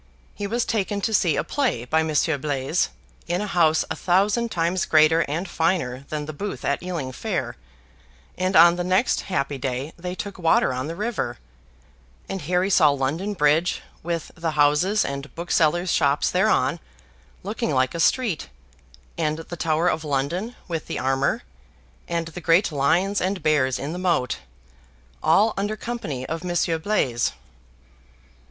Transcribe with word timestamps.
He 0.33 0.47
was 0.47 0.65
taken 0.65 0.99
to 1.01 1.13
see 1.13 1.35
a 1.35 1.43
play 1.43 1.85
by 1.85 2.01
Monsieur 2.01 2.39
Blaise, 2.39 2.89
in 3.27 3.39
a 3.39 3.45
house 3.45 3.85
a 3.91 3.95
thousand 3.95 4.49
times 4.49 4.85
greater 4.85 5.19
and 5.27 5.47
finer 5.47 6.05
than 6.09 6.25
the 6.25 6.33
booth 6.33 6.65
at 6.65 6.81
Ealing 6.81 7.11
Fair 7.11 7.55
and 8.35 8.55
on 8.55 8.77
the 8.77 8.83
next 8.83 9.21
happy 9.21 9.59
day 9.59 9.93
they 9.97 10.15
took 10.15 10.39
water 10.39 10.73
on 10.73 10.87
the 10.87 10.95
river, 10.95 11.37
and 12.27 12.41
Harry 12.41 12.71
saw 12.71 12.89
London 12.89 13.35
Bridge, 13.35 13.83
with 14.01 14.31
the 14.33 14.53
houses 14.57 15.05
and 15.05 15.35
booksellers' 15.35 15.91
shops 15.93 16.31
thereon, 16.31 16.79
looking 17.43 17.69
like 17.71 17.93
a 17.93 17.99
street, 17.99 18.49
and 19.19 19.37
the 19.37 19.55
Tower 19.55 19.87
of 19.87 20.03
London, 20.03 20.55
with 20.67 20.87
the 20.87 20.97
Armor, 20.97 21.43
and 22.07 22.29
the 22.29 22.41
great 22.41 22.71
lions 22.71 23.21
and 23.21 23.43
bears 23.43 23.77
in 23.77 23.93
the 23.93 23.99
moat 23.99 24.39
all 25.21 25.53
under 25.55 25.75
company 25.77 26.25
of 26.25 26.43
Monsieur 26.43 26.79
Blaise. 26.79 27.33